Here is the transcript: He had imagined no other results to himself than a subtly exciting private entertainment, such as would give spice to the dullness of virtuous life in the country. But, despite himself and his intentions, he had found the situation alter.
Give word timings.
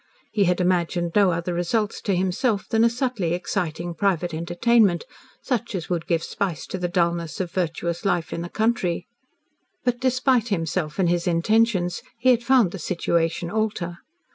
He 0.31 0.45
had 0.45 0.59
imagined 0.59 1.11
no 1.13 1.29
other 1.29 1.53
results 1.53 2.01
to 2.01 2.15
himself 2.15 2.67
than 2.67 2.83
a 2.83 2.89
subtly 2.89 3.35
exciting 3.35 3.93
private 3.93 4.33
entertainment, 4.33 5.03
such 5.43 5.75
as 5.75 5.91
would 5.91 6.07
give 6.07 6.23
spice 6.23 6.65
to 6.65 6.79
the 6.79 6.87
dullness 6.87 7.39
of 7.39 7.51
virtuous 7.51 8.03
life 8.03 8.33
in 8.33 8.41
the 8.41 8.49
country. 8.49 9.05
But, 9.83 9.99
despite 10.01 10.47
himself 10.47 10.97
and 10.97 11.07
his 11.07 11.27
intentions, 11.27 12.01
he 12.17 12.31
had 12.31 12.41
found 12.43 12.71
the 12.71 12.79
situation 12.79 13.51
alter. 13.51 13.99